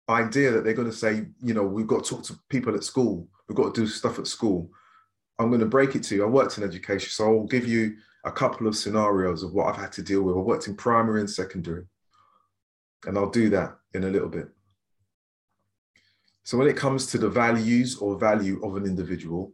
idea 0.08 0.52
that 0.52 0.64
they're 0.64 0.74
going 0.74 0.90
to 0.90 0.96
say, 0.96 1.26
you 1.42 1.54
know, 1.54 1.64
we've 1.64 1.86
got 1.86 2.04
to 2.04 2.10
talk 2.10 2.24
to 2.24 2.38
people 2.48 2.74
at 2.74 2.84
school, 2.84 3.28
we've 3.48 3.56
got 3.56 3.74
to 3.74 3.80
do 3.80 3.86
stuff 3.86 4.18
at 4.18 4.26
school. 4.26 4.70
I'm 5.38 5.48
going 5.48 5.60
to 5.60 5.66
break 5.66 5.94
it 5.94 6.02
to 6.04 6.14
you. 6.14 6.24
I 6.24 6.28
worked 6.28 6.56
in 6.56 6.64
education, 6.64 7.10
so 7.10 7.26
I'll 7.26 7.44
give 7.44 7.66
you 7.66 7.96
a 8.24 8.32
couple 8.32 8.66
of 8.66 8.76
scenarios 8.76 9.42
of 9.42 9.52
what 9.52 9.66
I've 9.66 9.80
had 9.80 9.92
to 9.92 10.02
deal 10.02 10.22
with. 10.22 10.34
I 10.34 10.38
worked 10.38 10.66
in 10.66 10.74
primary 10.74 11.20
and 11.20 11.28
secondary, 11.28 11.84
and 13.04 13.18
I'll 13.18 13.30
do 13.30 13.50
that 13.50 13.76
in 13.92 14.04
a 14.04 14.10
little 14.10 14.28
bit. 14.28 14.48
So, 16.44 16.56
when 16.56 16.68
it 16.68 16.76
comes 16.76 17.06
to 17.08 17.18
the 17.18 17.28
values 17.28 17.96
or 17.98 18.18
value 18.18 18.64
of 18.64 18.76
an 18.76 18.86
individual, 18.86 19.52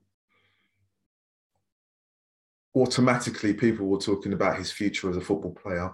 automatically 2.76 3.54
people 3.54 3.86
were 3.86 3.98
talking 3.98 4.32
about 4.32 4.58
his 4.58 4.70
future 4.70 5.10
as 5.10 5.16
a 5.16 5.20
football 5.20 5.52
player 5.52 5.92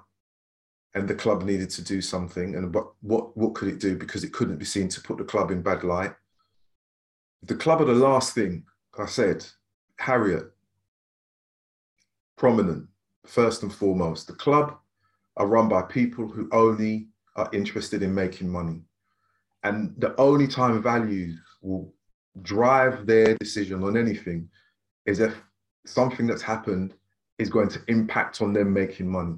and 0.99 1.09
the 1.09 1.15
club 1.15 1.45
needed 1.45 1.71
to 1.71 1.83
do 1.83 2.03
something 2.03 2.57
and 2.57 2.75
what 2.75 2.89
what 3.03 3.37
what 3.37 3.55
could 3.55 3.69
it 3.69 3.79
do? 3.79 3.97
Because 3.97 4.25
it 4.25 4.33
couldn't 4.33 4.59
be 4.59 4.65
seen 4.65 4.89
to 4.89 5.01
put 5.01 5.17
the 5.17 5.25
club 5.25 5.51
in 5.51 5.63
bad 5.63 5.85
light. 5.85 6.13
The 7.45 7.55
club 7.55 7.81
are 7.81 7.87
the 7.87 7.95
last 7.95 8.35
thing 8.35 8.65
i 8.99 9.07
said 9.07 9.47
harriet. 9.99 10.51
Prominent 12.37 12.89
first 13.27 13.63
and 13.63 13.73
foremost. 13.73 14.27
The 14.27 14.33
club 14.33 14.77
are 15.37 15.47
run 15.47 15.69
by 15.69 15.83
people 15.83 16.27
who 16.27 16.49
only 16.51 17.09
are 17.37 17.49
interested 17.53 18.03
in 18.03 18.13
making 18.13 18.49
money. 18.49 18.83
And 19.63 19.95
the 19.99 20.17
only 20.21 20.49
time 20.49 20.83
values 20.83 21.39
will 21.63 21.93
drive 22.43 23.07
their 23.07 23.37
decision 23.37 23.85
on 23.85 23.97
anything 23.97 24.49
is 25.07 25.21
if 25.21 25.35
something 25.87 26.27
that's 26.27 26.43
happened 26.43 26.95
is 27.39 27.51
going 27.51 27.69
to 27.69 27.81
impact 27.87 28.43
on 28.43 28.53
them 28.53 28.73
making 28.73 29.09
money 29.09 29.37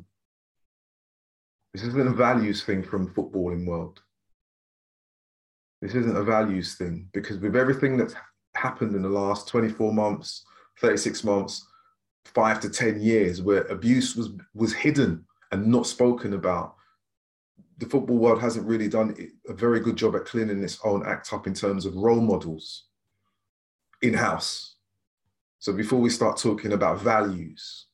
this 1.72 1.82
isn't 1.84 2.08
a 2.08 2.12
values 2.12 2.64
thing 2.64 2.82
from 2.82 3.14
footballing 3.14 3.66
world. 3.66 4.00
This 5.80 5.94
isn't 5.94 6.16
a 6.16 6.22
values 6.22 6.74
thing 6.74 7.08
because 7.12 7.38
with 7.38 7.56
everything 7.56 7.96
that's 7.96 8.14
happened 8.54 8.94
in 8.94 9.02
the 9.02 9.08
last 9.08 9.48
24 9.48 9.92
months, 9.92 10.44
36 10.80 11.24
months, 11.24 11.66
five 12.24 12.60
to 12.60 12.68
10 12.68 13.00
years, 13.00 13.40
where 13.40 13.62
abuse 13.62 14.16
was, 14.16 14.30
was 14.54 14.74
hidden 14.74 15.24
and 15.52 15.66
not 15.66 15.86
spoken 15.86 16.34
about, 16.34 16.74
the 17.78 17.86
football 17.86 18.18
world 18.18 18.40
hasn't 18.40 18.66
really 18.66 18.88
done 18.88 19.16
a 19.48 19.54
very 19.54 19.80
good 19.80 19.96
job 19.96 20.14
at 20.14 20.26
cleaning 20.26 20.62
its 20.62 20.78
own 20.84 21.06
act 21.06 21.32
up 21.32 21.46
in 21.46 21.54
terms 21.54 21.86
of 21.86 21.96
role 21.96 22.20
models 22.20 22.84
in 24.02 24.12
house. 24.12 24.76
So 25.60 25.72
before 25.72 25.98
we 25.98 26.10
start 26.10 26.36
talking 26.36 26.72
about 26.72 27.00
values, 27.00 27.86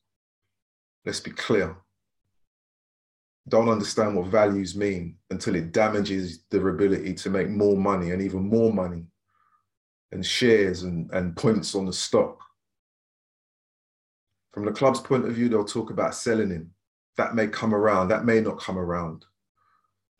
let's 1.05 1.21
be 1.21 1.31
clear 1.31 1.77
don't 3.49 3.69
understand 3.69 4.15
what 4.15 4.27
values 4.27 4.75
mean 4.75 5.15
until 5.29 5.55
it 5.55 5.71
damages 5.71 6.43
their 6.49 6.67
ability 6.69 7.13
to 7.13 7.29
make 7.29 7.49
more 7.49 7.77
money 7.77 8.11
and 8.11 8.21
even 8.21 8.47
more 8.47 8.73
money 8.73 9.05
and 10.11 10.25
shares 10.25 10.83
and, 10.83 11.09
and 11.11 11.35
points 11.35 11.75
on 11.75 11.85
the 11.85 11.93
stock. 11.93 12.39
From 14.53 14.65
the 14.65 14.71
club's 14.71 14.99
point 14.99 15.25
of 15.25 15.33
view, 15.33 15.49
they'll 15.49 15.63
talk 15.63 15.91
about 15.91 16.15
selling 16.15 16.49
him. 16.49 16.71
That 17.15 17.35
may 17.35 17.47
come 17.47 17.73
around, 17.73 18.09
that 18.09 18.25
may 18.25 18.41
not 18.41 18.59
come 18.59 18.77
around. 18.77 19.25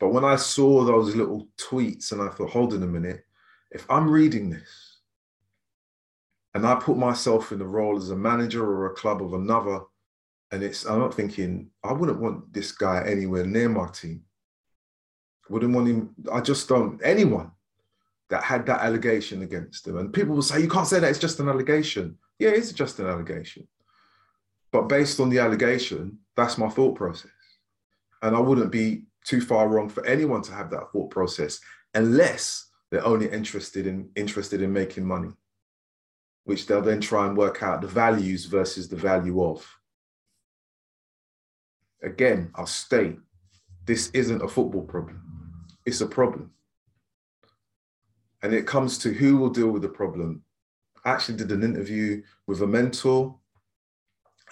But 0.00 0.10
when 0.10 0.24
I 0.24 0.36
saw 0.36 0.84
those 0.84 1.14
little 1.14 1.48
tweets 1.58 2.12
and 2.12 2.22
I 2.22 2.28
thought, 2.28 2.50
hold 2.50 2.72
on 2.72 2.82
a 2.82 2.86
minute, 2.86 3.24
if 3.70 3.84
I'm 3.90 4.08
reading 4.08 4.48
this 4.48 4.98
and 6.54 6.66
I 6.66 6.76
put 6.76 6.96
myself 6.96 7.52
in 7.52 7.58
the 7.58 7.66
role 7.66 7.96
as 7.96 8.10
a 8.10 8.16
manager 8.16 8.64
or 8.64 8.86
a 8.86 8.94
club 8.94 9.22
of 9.22 9.34
another 9.34 9.80
and 10.50 10.62
it's 10.62 10.84
I'm 10.84 10.98
not 10.98 11.14
thinking 11.14 11.70
I 11.84 11.92
wouldn't 11.92 12.20
want 12.20 12.52
this 12.52 12.72
guy 12.72 13.04
anywhere 13.06 13.44
near 13.44 13.68
my 13.68 13.88
team. 13.88 14.22
Wouldn't 15.48 15.74
want 15.74 15.88
him. 15.88 16.14
I 16.32 16.40
just 16.40 16.68
don't. 16.68 17.00
Anyone 17.02 17.50
that 18.30 18.42
had 18.42 18.66
that 18.66 18.82
allegation 18.82 19.42
against 19.42 19.86
him, 19.86 19.96
and 19.96 20.12
people 20.12 20.34
will 20.34 20.42
say 20.42 20.60
you 20.60 20.68
can't 20.68 20.86
say 20.86 21.00
that 21.00 21.08
it's 21.08 21.18
just 21.18 21.40
an 21.40 21.48
allegation. 21.48 22.16
Yeah, 22.38 22.50
it's 22.50 22.72
just 22.72 22.98
an 22.98 23.06
allegation. 23.06 23.66
But 24.70 24.88
based 24.88 25.18
on 25.20 25.30
the 25.30 25.38
allegation, 25.38 26.18
that's 26.36 26.58
my 26.58 26.68
thought 26.68 26.94
process, 26.94 27.30
and 28.22 28.36
I 28.36 28.40
wouldn't 28.40 28.70
be 28.70 29.04
too 29.24 29.40
far 29.40 29.68
wrong 29.68 29.88
for 29.88 30.04
anyone 30.06 30.42
to 30.42 30.52
have 30.52 30.70
that 30.70 30.90
thought 30.92 31.10
process 31.10 31.60
unless 31.94 32.70
they're 32.90 33.04
only 33.04 33.28
interested 33.30 33.86
in 33.86 34.10
interested 34.16 34.62
in 34.62 34.72
making 34.72 35.04
money, 35.04 35.32
which 36.44 36.66
they'll 36.66 36.82
then 36.82 37.00
try 37.00 37.26
and 37.26 37.36
work 37.36 37.62
out 37.62 37.80
the 37.80 37.86
values 37.86 38.46
versus 38.46 38.88
the 38.88 38.96
value 38.96 39.42
of. 39.42 39.66
Again, 42.02 42.50
I'll 42.54 42.66
state 42.66 43.18
this 43.84 44.10
isn't 44.10 44.42
a 44.42 44.48
football 44.48 44.82
problem. 44.82 45.22
It's 45.84 46.00
a 46.00 46.06
problem. 46.06 46.50
And 48.42 48.52
it 48.52 48.66
comes 48.66 48.98
to 48.98 49.12
who 49.12 49.36
will 49.36 49.50
deal 49.50 49.70
with 49.70 49.82
the 49.82 49.88
problem. 49.88 50.42
I 51.04 51.10
actually 51.10 51.38
did 51.38 51.50
an 51.50 51.62
interview 51.62 52.22
with 52.46 52.60
a 52.62 52.66
mentor 52.66 53.36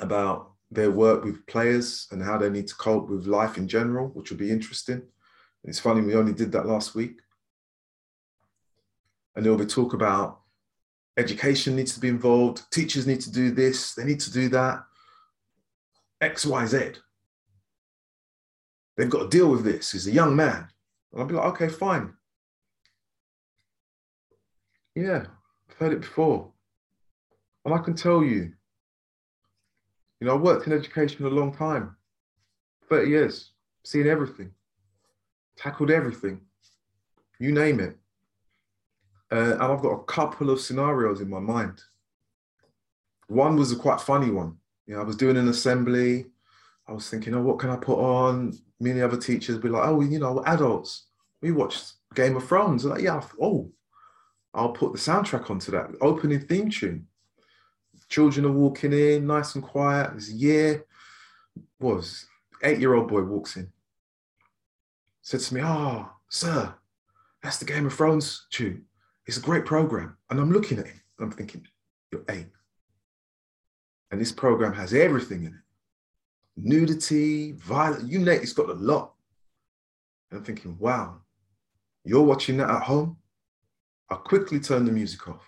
about 0.00 0.53
their 0.71 0.91
work 0.91 1.25
with 1.25 1.47
players 1.47 2.09
and 2.11 2.23
how 2.23 2.38
they 2.38 2.50
need 2.50 2.67
to 2.69 2.75
cope 2.75 3.09
with 3.09 3.26
life 3.26 3.57
in 3.57 3.69
general, 3.69 4.09
which 4.09 4.31
will 4.31 4.38
be 4.38 4.50
interesting. 4.50 4.97
And 4.97 5.71
It's 5.71 5.79
funny, 5.79 6.00
we 6.00 6.15
only 6.15 6.33
did 6.33 6.50
that 6.53 6.67
last 6.67 6.95
week. 6.95 7.21
And 9.35 9.45
there'll 9.45 9.59
be 9.59 9.67
talk 9.67 9.93
about 9.93 10.41
education 11.17 11.76
needs 11.76 11.95
to 11.95 12.00
be 12.00 12.09
involved, 12.09 12.71
teachers 12.71 13.07
need 13.07 13.21
to 13.21 13.31
do 13.31 13.50
this, 13.50 13.95
they 13.95 14.05
need 14.05 14.21
to 14.21 14.33
do 14.33 14.49
that. 14.49 14.85
X, 16.21 16.47
Y, 16.47 16.67
Z. 16.67 16.93
They've 18.97 19.11
got 19.11 19.31
to 19.31 19.37
deal 19.37 19.50
with 19.50 19.65
this. 19.65 19.93
He's 19.93 20.07
a 20.07 20.12
young 20.12 20.35
man. 20.35 20.69
And 21.12 21.21
I'll 21.21 21.26
be 21.26 21.35
like, 21.35 21.47
okay, 21.55 21.69
fine. 21.69 22.15
Yeah, 24.95 25.26
I've 25.69 25.76
heard 25.76 25.93
it 25.93 26.00
before. 26.00 26.50
And 27.65 27.75
I 27.75 27.79
can 27.79 27.95
tell 27.95 28.23
you, 28.23 28.53
you 30.21 30.26
know, 30.26 30.33
I 30.33 30.37
worked 30.37 30.67
in 30.67 30.73
education 30.73 31.26
a 31.26 31.29
long 31.29 31.55
time 31.55 31.97
30 32.88 33.11
years, 33.11 33.50
seen 33.85 34.07
everything, 34.07 34.53
tackled 35.57 35.91
everything, 35.91 36.41
you 37.38 37.53
name 37.53 37.81
it. 37.81 37.97
Uh, 39.31 39.55
and 39.55 39.62
I've 39.62 39.83
got 39.83 39.91
a 39.91 40.05
couple 40.05 40.50
of 40.50 40.61
scenarios 40.61 41.21
in 41.21 41.29
my 41.29 41.41
mind. 41.41 41.83
One 43.26 43.57
was 43.57 43.73
a 43.73 43.76
quite 43.76 44.00
funny 44.00 44.31
one. 44.31 44.57
You 44.87 44.95
know, 44.95 45.00
I 45.00 45.05
was 45.05 45.17
doing 45.17 45.37
an 45.37 45.49
assembly. 45.49 46.26
I 46.88 46.93
was 46.93 47.09
thinking, 47.11 47.35
oh, 47.35 47.43
what 47.43 47.59
can 47.59 47.71
I 47.71 47.76
put 47.76 47.99
on? 47.99 48.57
Many 48.81 49.00
other 49.00 49.16
teachers 49.16 49.59
be 49.59 49.69
like, 49.69 49.87
oh, 49.87 50.00
you 50.00 50.19
know, 50.19 50.43
adults. 50.45 51.07
We 51.43 51.50
watched 51.50 51.95
Game 52.14 52.37
of 52.37 52.47
Thrones. 52.47 52.85
like, 52.85 53.02
yeah, 53.02 53.21
oh, 53.40 53.71
I'll 54.55 54.71
put 54.71 54.93
the 54.93 54.99
soundtrack 54.99 55.50
onto 55.50 55.71
that 55.73 55.90
opening 56.00 56.40
theme 56.40 56.71
tune. 56.71 57.07
Children 58.09 58.47
are 58.47 58.52
walking 58.52 58.93
in, 58.93 59.26
nice 59.26 59.55
and 59.55 59.64
quiet. 59.64 60.14
This 60.14 60.31
year 60.31 60.87
was 61.81 62.26
eight-year-old 62.62 63.09
boy 63.09 63.23
walks 63.23 63.57
in, 63.57 63.71
said 65.23 65.40
to 65.40 65.55
me, 65.55 65.61
"Oh, 65.62 66.09
sir, 66.28 66.73
that's 67.43 67.59
the 67.59 67.64
Game 67.64 67.87
of 67.87 67.93
Thrones 67.93 68.47
tune. 68.50 68.85
It's 69.26 69.38
a 69.38 69.43
great 69.43 69.66
program." 69.66 70.16
And 70.31 70.38
I'm 70.38 70.52
looking 70.52 70.78
at 70.78 70.87
him. 70.87 71.00
I'm 71.19 71.33
thinking, 71.33 71.66
"You're 72.12 72.25
eight, 72.31 72.47
and 74.11 74.21
this 74.21 74.33
program 74.33 74.73
has 74.75 74.95
everything 74.95 75.43
in 75.43 75.55
it: 75.55 75.65
nudity, 76.57 77.53
violence. 77.53 78.05
You 78.05 78.19
name 78.19 78.29
it. 78.29 78.43
It's 78.43 78.53
got 78.53 78.71
a 78.71 78.75
lot." 78.75 79.15
And 80.31 80.39
I'm 80.39 80.45
thinking, 80.45 80.77
"Wow, 80.79 81.21
you're 82.05 82.23
watching 82.23 82.57
that 82.59 82.71
at 82.71 82.83
home?" 82.83 83.19
I 84.11 84.15
quickly 84.17 84.61
turned 84.61 84.87
the 84.87 84.93
music 84.93 85.27
off. 85.29 85.45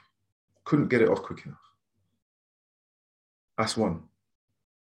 Couldn't 0.65 0.89
get 0.89 1.03
it 1.03 1.09
off 1.09 1.23
quick 1.23 1.47
enough. 1.47 1.59
That's 3.57 3.77
one. 3.77 4.03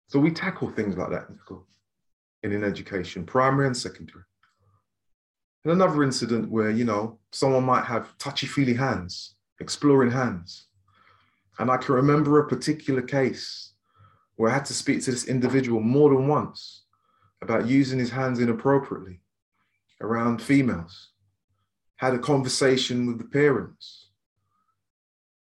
So 0.09 0.19
we 0.19 0.31
tackle 0.31 0.71
things 0.71 0.97
like 0.97 1.11
that 1.11 1.29
in 1.29 1.39
school, 1.39 1.67
in, 2.43 2.53
in 2.53 2.65
education, 2.65 3.25
primary 3.25 3.67
and 3.67 3.77
secondary. 3.77 4.25
And 5.65 5.73
another 5.73 6.03
incident 6.05 6.51
where, 6.51 6.71
you 6.71 6.85
know, 6.85 7.19
someone 7.33 7.65
might 7.65 7.85
have 7.85 8.17
touchy-feely 8.19 8.75
hands, 8.75 9.35
exploring 9.61 10.11
hands. 10.11 10.67
And 11.59 11.71
I 11.71 11.77
can 11.77 11.95
remember 11.95 12.39
a 12.39 12.49
particular 12.49 13.03
case 13.03 13.73
where 14.37 14.51
I 14.51 14.55
had 14.55 14.65
to 14.67 14.75
speak 14.75 15.03
to 15.05 15.11
this 15.11 15.27
individual 15.27 15.81
more 15.81 16.11
than 16.11 16.29
once 16.29 16.83
about 17.43 17.67
using 17.67 17.99
his 17.99 18.11
hands 18.11 18.39
inappropriately 18.39 19.21
around 20.01 20.43
females. 20.43 21.11
Had 21.97 22.15
a 22.15 22.19
conversation 22.19 23.07
with 23.07 23.19
the 23.19 23.25
parents. 23.25 24.11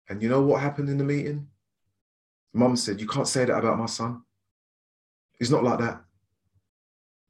And 0.10 0.22
you 0.22 0.30
know 0.30 0.42
what 0.42 0.62
happened 0.62 0.90
in 0.90 0.98
the 0.98 1.04
meeting? 1.04 1.48
Mum 2.54 2.76
said, 2.78 3.02
You 3.02 3.08
can't 3.08 3.28
say 3.28 3.44
that 3.44 3.58
about 3.58 3.78
my 3.78 3.86
son. 3.86 4.22
He's 5.38 5.52
not 5.52 5.64
like 5.64 5.80
that. 5.80 6.02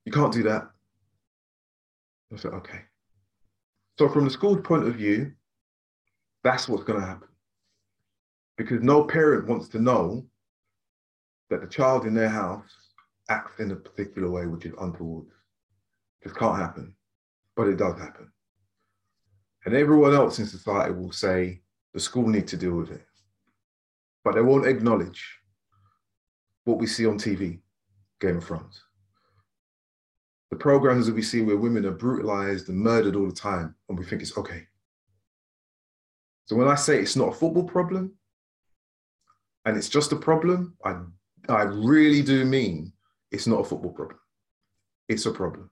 You 0.06 0.12
can't 0.12 0.34
do 0.34 0.44
that. 0.44 0.70
I 2.32 2.38
said, 2.38 2.54
Okay. 2.54 2.82
So, 3.98 4.10
from 4.10 4.26
the 4.26 4.32
school's 4.32 4.62
point 4.62 4.88
of 4.88 4.96
view, 4.96 5.32
that's 6.44 6.68
what's 6.68 6.84
going 6.84 7.00
to 7.00 7.06
happen. 7.06 7.30
Because 8.58 8.84
no 8.84 9.04
parent 9.06 9.48
wants 9.48 9.70
to 9.70 9.80
know 9.80 10.26
that 11.50 11.62
the 11.62 11.68
child 11.68 12.06
in 12.06 12.14
their 12.14 12.30
house 12.30 12.70
acts 13.30 13.60
in 13.60 13.72
a 13.72 13.76
particular 13.76 14.30
way 14.30 14.46
which 14.46 14.66
is 14.66 14.74
untoward. 14.80 15.28
Just 16.24 16.36
can't 16.36 16.58
happen. 16.58 16.96
But 17.56 17.68
it 17.68 17.78
does 17.78 18.00
happen. 18.00 18.32
And 19.66 19.74
everyone 19.74 20.14
else 20.14 20.40
in 20.40 20.46
society 20.46 20.94
will 20.94 21.12
say 21.12 21.62
the 21.94 22.00
school 22.00 22.28
need 22.28 22.48
to 22.48 22.58
deal 22.58 22.76
with 22.76 22.92
it 22.92 23.06
but 24.26 24.34
they 24.34 24.42
won't 24.42 24.66
acknowledge 24.66 25.40
what 26.66 26.80
we 26.80 26.88
see 26.88 27.06
on 27.06 27.18
TV, 27.18 27.60
Game 28.20 28.38
of 28.38 28.44
Thrones. 28.44 28.82
The 30.50 30.58
programs 30.58 31.06
that 31.06 31.16
we 31.16 31.22
see 31.22 31.42
where 31.42 31.58
women 31.58 31.86
are 31.86 31.92
brutalized 31.92 32.68
and 32.68 32.78
murdered 32.78 33.16
all 33.16 33.28
the 33.28 33.36
time, 33.36 33.76
and 33.88 33.98
we 33.98 34.04
think 34.04 34.24
it's 34.24 34.38
okay. 34.38 34.64
So 36.48 36.56
when 36.56 36.68
I 36.68 36.76
say 36.76 37.00
it's 37.00 37.16
not 37.16 37.30
a 37.30 37.36
football 37.36 37.66
problem, 37.66 38.14
and 39.64 39.78
it's 39.78 39.90
just 39.90 40.12
a 40.12 40.16
problem, 40.16 40.76
I, 40.84 40.98
I 41.50 41.64
really 41.64 42.22
do 42.22 42.46
mean 42.46 42.94
it's 43.32 43.48
not 43.48 43.62
a 43.62 43.64
football 43.64 43.92
problem. 43.92 44.20
It's 45.08 45.26
a 45.26 45.32
problem. 45.32 45.70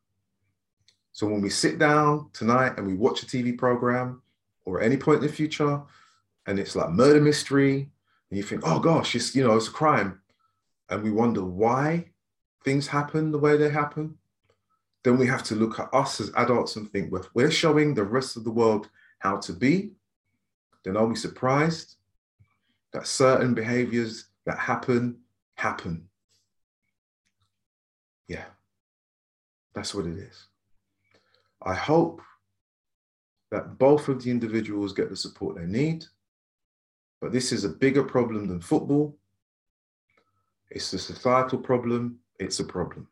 So 1.12 1.28
when 1.28 1.42
we 1.42 1.50
sit 1.50 1.80
down 1.80 2.30
tonight 2.34 2.74
and 2.78 2.88
we 2.88 2.96
watch 2.96 3.24
a 3.24 3.26
TV 3.26 3.58
program 3.58 4.22
or 4.66 4.80
at 4.80 4.86
any 4.86 4.98
point 4.98 5.22
in 5.22 5.28
the 5.28 5.34
future, 5.34 5.82
and 6.48 6.60
it's 6.60 6.76
like 6.76 6.90
murder 6.90 7.22
mystery 7.22 7.90
and 8.30 8.38
you 8.38 8.44
think, 8.44 8.62
oh 8.66 8.80
gosh, 8.80 9.16
it's 9.16 9.36
you 9.36 9.46
know, 9.46 9.56
it's 9.56 9.68
a 9.68 9.72
crime, 9.72 10.20
and 10.90 11.04
we 11.04 11.12
wonder 11.12 11.44
why 11.44 12.06
things 12.64 12.88
happen 12.88 13.32
the 13.32 13.38
way 13.38 13.58
they 13.58 13.70
happen, 13.70 14.18
then 15.04 15.18
we 15.18 15.28
have 15.28 15.44
to 15.44 15.56
look 15.56 15.80
at 15.80 15.94
us 15.94 16.20
as 16.20 16.32
adults 16.38 16.76
and 16.76 16.90
think, 16.92 17.12
well, 17.12 17.26
we're 17.34 17.52
showing 17.52 17.94
the 17.94 18.04
rest 18.04 18.38
of 18.38 18.44
the 18.44 18.52
world 18.52 18.90
how 19.20 19.38
to 19.38 19.54
be, 19.54 19.92
then 20.84 20.98
are 20.98 21.06
we 21.06 21.16
surprised 21.16 21.96
that 22.92 23.08
certain 23.08 23.54
behaviors 23.54 24.26
that 24.46 24.58
happen 24.58 25.18
happen? 25.56 26.10
Yeah, 28.28 28.46
that's 29.74 29.94
what 29.94 30.06
it 30.06 30.18
is. 30.18 30.48
I 31.62 31.74
hope 31.74 32.22
that 33.52 33.78
both 33.78 34.08
of 34.08 34.24
the 34.24 34.32
individuals 34.32 34.94
get 34.94 35.10
the 35.10 35.16
support 35.16 35.56
they 35.56 35.66
need 35.66 36.06
but 37.24 37.32
this 37.32 37.54
is 37.54 37.64
a 37.64 37.70
bigger 37.70 38.04
problem 38.04 38.50
than 38.50 38.60
football. 38.60 39.18
It's 40.70 40.92
a 40.92 41.00
societal 41.00 41.58
problem. 41.58 42.20
It's 42.38 42.60
a 42.60 42.66
problem. 42.66 43.08